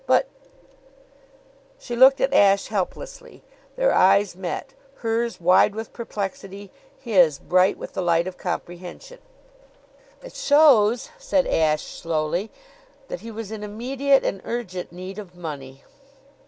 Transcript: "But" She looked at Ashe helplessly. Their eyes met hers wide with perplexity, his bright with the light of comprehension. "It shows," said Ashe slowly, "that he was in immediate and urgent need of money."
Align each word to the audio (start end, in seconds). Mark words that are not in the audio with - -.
"But" 0.07 0.25
She 1.79 1.95
looked 1.95 2.19
at 2.21 2.33
Ashe 2.33 2.69
helplessly. 2.69 3.43
Their 3.75 3.93
eyes 3.93 4.35
met 4.35 4.73
hers 4.95 5.39
wide 5.39 5.75
with 5.75 5.93
perplexity, 5.93 6.71
his 6.99 7.37
bright 7.37 7.77
with 7.77 7.93
the 7.93 8.01
light 8.01 8.25
of 8.25 8.35
comprehension. 8.35 9.19
"It 10.23 10.33
shows," 10.33 11.11
said 11.19 11.45
Ashe 11.45 11.85
slowly, 11.99 12.49
"that 13.09 13.19
he 13.21 13.29
was 13.29 13.51
in 13.51 13.63
immediate 13.63 14.23
and 14.23 14.41
urgent 14.43 14.91
need 14.91 15.19
of 15.19 15.35
money." 15.35 15.83